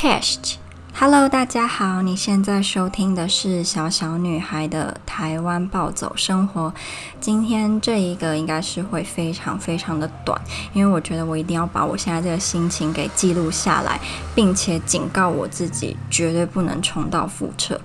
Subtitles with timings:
[0.00, 6.72] Chest，Hello，大家好，你现在收听的是小小女孩的台湾暴走生活。
[7.20, 10.40] 今天这一个应该是会非常非常的短，
[10.72, 14.00] 因为我觉得我一定要把我现在这个心情给记录下来，
[14.34, 17.78] 并且警告我自己绝对不能重蹈覆辙。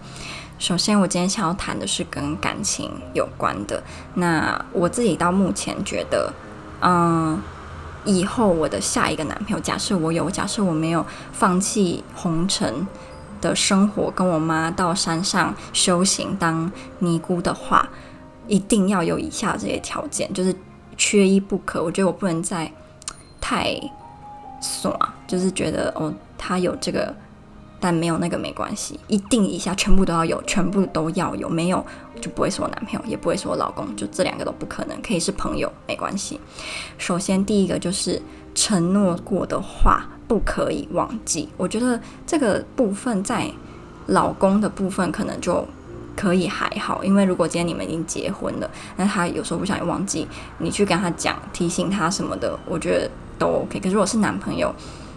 [0.57, 3.83] 首先，我今天想要谈的是跟感情有关的。
[4.13, 6.33] 那我自己到目前觉得，
[6.79, 7.41] 嗯。
[8.05, 12.87] 以后我的下一个男朋友，假设我有，假设我没有放弃红尘
[13.41, 17.89] 的生活，跟我妈到山上修行当尼姑的话，
[18.47, 20.55] 一定要有以下这些条件，就是
[20.95, 21.83] 缺一不可。
[21.83, 22.71] 我觉得我不能再
[23.41, 23.75] 太
[24.61, 27.13] 爽，就是觉得哦，他有这个。
[27.79, 31.85] 但没有那个没关系，一定以下全部都要有，全部都要有，没有
[32.19, 36.39] 就不会是我男朋友，也不会是我老公，就这两个都不可能，可以是朋友没关系。
[36.97, 38.21] 首先第一个就是
[38.53, 43.51] 承诺过的话不可以忘记，我觉得这个部分在
[44.07, 45.67] 老公的部分可能就
[46.15, 50.27] 可以还好，因为如果今天你们已经结婚了，那他有时候不小心忘记，
[50.59, 53.79] 你去跟他讲提醒他什么的，我觉得都 OK。
[53.79, 54.73] 可是如果是男朋友，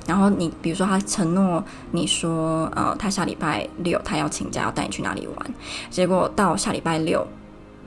[0.08, 5.54] 然后你比如说他承诺你说，呃，他下礼拜六他要请假要带你去哪里玩，
[5.90, 7.24] 结果到下礼拜六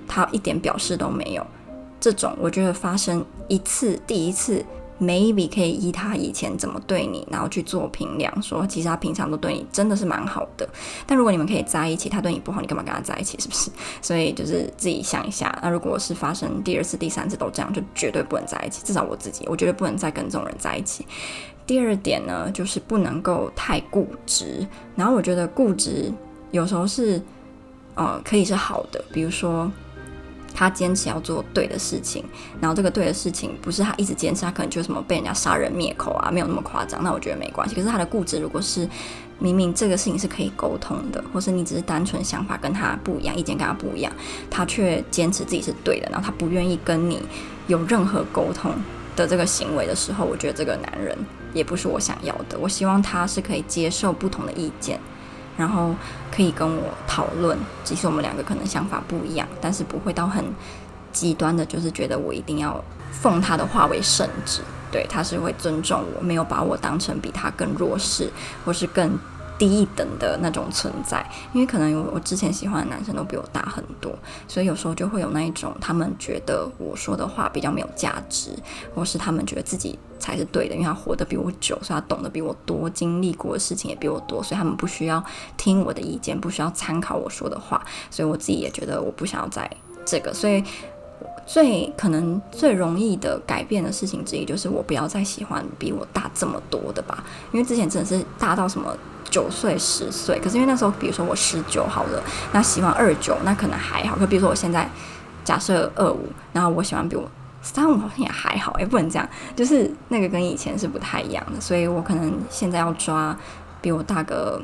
[0.07, 1.43] 他一点表示都没有，
[1.99, 4.63] 这种我觉得发生一次第一次
[5.01, 10.69] ，maybe 可以依他以前怎么对你，然后去做评量，说其实他平常都对你真的是蛮好的。
[11.07, 13.37] 但如果你们可以在一起，他对你不好，你干嘛跟他在一起？
[13.39, 13.71] 是不是？
[14.01, 18.83] 所以就是自己想一下，那如果是发生第二次、第三次都这样，就绝对不能在一起。
[18.85, 21.05] 至少我自己，我绝对不能再跟这种人在一起。
[21.65, 24.67] 第二点呢，就是不能够太固执。
[24.95, 26.11] 然后我觉得固执
[26.51, 27.21] 有时候是，
[27.95, 29.03] 呃，可以是好的。
[29.13, 29.71] 比如说，
[30.53, 32.23] 他坚持要做对的事情，
[32.59, 37.03] 然后这个对的事情不是他一直坚持，他可能就什么被人家杀人灭口啊，没有那么夸张。
[37.03, 37.75] 那我觉得没关系。
[37.75, 38.87] 可是他的固执，如果是
[39.39, 44.11] 明明这个事情是可以沟通的，或是你只是单纯想法跟他不一样，意见跟他不一样，
[44.49, 47.21] 他却坚持自己是对的，然后他不愿意跟你
[47.67, 48.71] 有任何沟通
[49.15, 51.17] 的这个行为的时候，我觉得这个男人。
[51.53, 52.57] 也不是我想要的。
[52.57, 54.97] 我希望他是可以接受不同的意见，
[55.61, 55.93] 然后
[56.35, 60.43] 可以跟我讨论，即使我们两个可能想法不一样，但是不会到很
[61.13, 64.61] 极端的，就是觉得我一定要奉他的话为圣旨。
[64.91, 68.31] 对，他是会尊重我，没有把我当成比他更弱势，
[68.65, 69.17] 或是更。
[69.61, 71.23] 低一等的那种存在，
[71.53, 74.11] 因为可能我之前喜欢的男生都比我大很多，
[74.47, 78.49] 所以有时候就会有那一种，他们觉得我说的话比较没有价值，
[78.95, 85.23] 或是他们觉得自己才是对的，因为他活得比我久，所以他懂得比我多，经历过的事情也比我多，所以他们不需要
[85.57, 89.69] 听我的意见，不需要参考我说的话，所以我自己也觉得我不想要在
[90.03, 90.63] 这个，所以
[91.45, 98.97] 最可能最容易的改变的事情之一，就是我不要再喜欢比我大这么多的吧，因为之前真的是大到什么。
[99.31, 102.21] 九岁、十岁，可是因为那时候，比如说我十九好了，
[102.51, 104.15] 那喜欢二九，那可能还好。
[104.15, 104.87] 可比如说我现在
[105.43, 107.27] 假设二五，然后我喜欢比我
[107.63, 111.59] 三五，好像也还好，也不能这样，就是那个跟以前是不太一样的。
[111.59, 113.35] 所以我可能现在要抓
[113.81, 114.61] 比我大个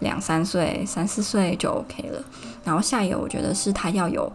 [0.00, 2.20] 两三岁、三四岁就 OK 了。
[2.64, 4.32] 然后下一个，我觉得是他要有。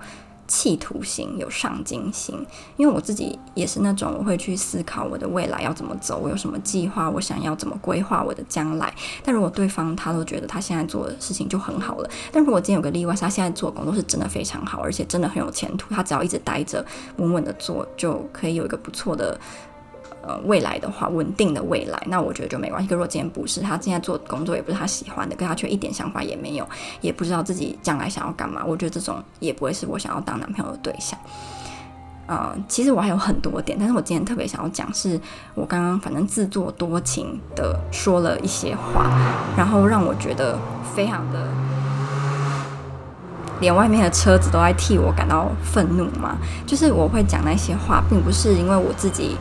[0.51, 2.35] 企图心，有上进心，
[2.75, 8.94] 因为我自己也是那种我会去思考我的未来要怎么走，我有什么计划，我想要怎么规划我的将来。
[9.23, 16.85] 但如果对方他都觉得他现在做的事情就很好了，但如果今天有个例外，他现在做工作是真的非常好，而且真的很有前途，他只要一直待着
[17.16, 19.39] 稳稳的做，就可以有一个不错的。
[20.23, 22.87] 呃，未来的话，稳定的未来，那我觉得就没关系。
[22.87, 26.67] 可如果今天不是他现在做工作，也不是他喜欢的，可他却一点想法也没有，
[27.01, 31.17] 也不知道自己将来想要干嘛，我觉得这种也不会是我想要当男朋友的对象。
[32.27, 35.19] 呃，其实我还有很多点，但是我今天特别想要讲，是
[35.55, 39.09] 我刚刚反正自作多情的说了一些话，
[39.57, 40.55] 然后让我觉得
[40.93, 41.47] 非常的，
[43.59, 46.38] 连外面的车子都在替我感到愤怒嘛。
[46.67, 49.35] 就是我会讲那些话，并不是因为我自己。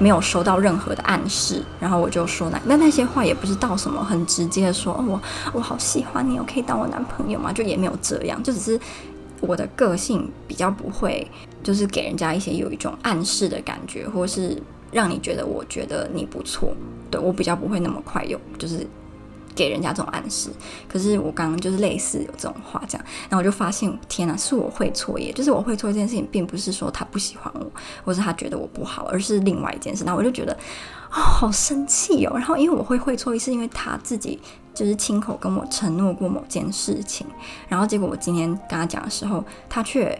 [0.00, 5.20] 没有收到任何的暗示，然后我就说那那那些话也不是到什么很直接的说，我
[5.52, 7.52] 我好喜欢你，我可以当我男朋友吗？
[7.52, 8.80] 就也没有这样，就只是
[9.40, 11.30] 我的个性比较不会，
[11.62, 14.60] 就是给人家一些有一种暗示的感觉，或是
[14.90, 16.74] 让你觉得我觉得你不错，
[17.10, 18.86] 对，我比较不会那么快有，就是。
[19.54, 20.50] 给人家这种暗示，
[20.88, 25.32] 可是我刚刚就是类似有这种话这样，然后我就发现，天哪，是我会错耶！
[25.32, 27.70] 就是我会错这件事情，并不是说他不喜欢我，
[28.04, 30.04] 或是他觉得我不好，而是另外一件事。
[30.04, 30.52] 然后我就觉得，
[31.10, 32.32] 哦，好生气哦！
[32.36, 34.40] 然后因为我会会错，是因为他自己
[34.72, 37.26] 就是亲口跟我承诺过某件事情，
[37.68, 40.16] 然后结果我今天跟他讲的时候，他却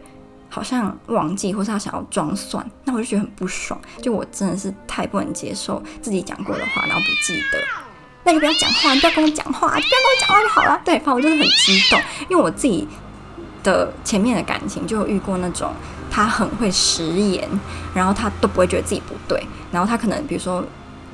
[0.48, 3.80] 好像忘记，或是他想要装蒜，那我就觉得很不爽。
[4.02, 7.89] 就我真的是太不能接受自己讲过的话，然后不记得。
[8.24, 10.80] 那就不要讲话，你不要跟我讲话，你不要跟我讲话就好了。
[10.84, 12.86] 对，反正我就是很激动，因为我自己
[13.62, 15.72] 的前面的感情就有遇过那种
[16.10, 17.48] 他很会食言，
[17.94, 20.64] 然后他都不会觉得自己不对，然后他可能比如说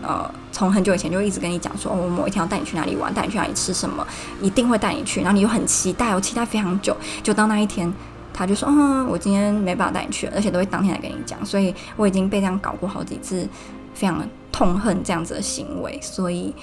[0.02, 4.06] 呃，从很久以前就一直跟你讲说，我某一天要带你去哪里玩，带你去哪里吃什么，
[4.40, 7.92] 一定会带你去，然后你又很期待，我期待非常久，就到那一天。
[8.38, 13.48] 他就说：“嗯，我今天没办法带你去了，而且都会当天来跟你讲，所以我已经被这样搞过好几次，
[13.94, 15.98] 非常痛恨这样子的行为。
[16.02, 16.54] 所以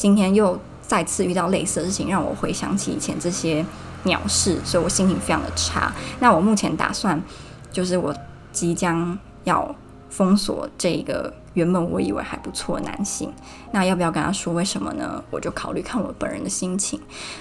[0.00, 3.62] 今天又再次遇到类似的事情，让我回想起以前这些
[4.04, 5.92] 鸟事，所以我心情非常的差。
[6.20, 7.22] 那我目前打算，
[7.70, 8.16] 就是我
[8.50, 9.74] 即将要
[10.08, 13.30] 封锁这个。”原本我以为还不错的男性，
[13.72, 15.22] 那要不要跟他说为什么呢？
[15.32, 16.98] 我就考虑看我本人的心情。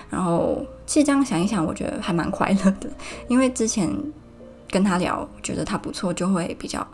[0.10, 2.90] 然后其实这样想一想，我觉得还蛮快乐的，
[3.28, 3.88] 因为之前
[4.68, 6.86] 跟他聊，觉得他不错，就会比较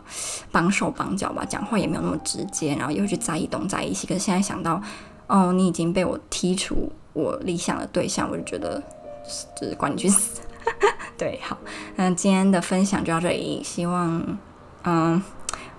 [0.52, 4.06] 绑手绑脚吧，讲话也没有那么直接，然后又去在意东在意西。
[4.06, 4.78] 可是现在想到，
[5.26, 8.82] 哦，你已经被我剔除我理想的对象，我就觉得
[9.58, 10.40] 就是管你去死。
[11.18, 11.56] 对，好，
[11.96, 14.38] 那今天的分享就到这里，希望
[14.84, 15.22] 嗯。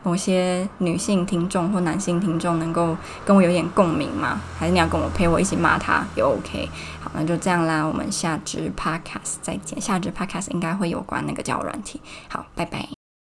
[0.03, 2.95] 某些女性听众或男性听众能够
[3.25, 4.39] 跟我有点共鸣嘛？
[4.57, 6.69] 还是你要跟我陪我一起骂他也 OK？
[7.01, 9.81] 好，那就这样啦，我们下支 Podcast 再见。
[9.81, 11.99] 下支 Podcast 应该会有关那个交友软体。
[12.29, 12.96] 好，拜拜。